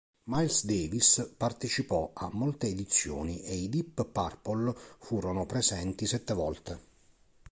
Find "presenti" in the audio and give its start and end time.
5.45-6.07